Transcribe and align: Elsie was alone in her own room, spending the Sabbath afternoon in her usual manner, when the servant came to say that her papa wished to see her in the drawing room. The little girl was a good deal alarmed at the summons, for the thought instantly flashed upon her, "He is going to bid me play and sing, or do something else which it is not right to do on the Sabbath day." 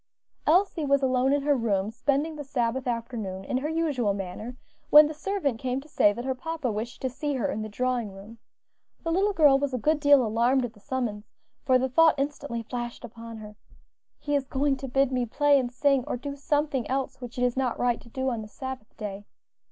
Elsie 0.47 0.83
was 0.83 1.03
alone 1.03 1.31
in 1.31 1.43
her 1.43 1.51
own 1.53 1.61
room, 1.61 1.91
spending 1.91 2.35
the 2.35 2.43
Sabbath 2.43 2.87
afternoon 2.87 3.45
in 3.45 3.57
her 3.57 3.69
usual 3.69 4.15
manner, 4.15 4.57
when 4.89 5.05
the 5.05 5.13
servant 5.13 5.59
came 5.59 5.79
to 5.79 5.87
say 5.87 6.11
that 6.11 6.25
her 6.25 6.33
papa 6.33 6.71
wished 6.71 7.03
to 7.03 7.07
see 7.11 7.35
her 7.35 7.51
in 7.51 7.61
the 7.61 7.69
drawing 7.69 8.11
room. 8.11 8.39
The 9.03 9.11
little 9.11 9.31
girl 9.31 9.59
was 9.59 9.75
a 9.75 9.77
good 9.77 9.99
deal 9.99 10.25
alarmed 10.25 10.65
at 10.65 10.73
the 10.73 10.79
summons, 10.79 11.25
for 11.65 11.77
the 11.77 11.87
thought 11.87 12.15
instantly 12.17 12.63
flashed 12.63 13.05
upon 13.05 13.37
her, 13.37 13.55
"He 14.17 14.33
is 14.35 14.43
going 14.47 14.75
to 14.77 14.87
bid 14.87 15.11
me 15.11 15.27
play 15.27 15.59
and 15.59 15.71
sing, 15.71 16.03
or 16.07 16.17
do 16.17 16.35
something 16.35 16.89
else 16.89 17.21
which 17.21 17.37
it 17.37 17.43
is 17.43 17.55
not 17.55 17.77
right 17.77 18.01
to 18.01 18.09
do 18.09 18.29
on 18.31 18.41
the 18.41 18.47
Sabbath 18.47 18.97
day." 18.97 19.25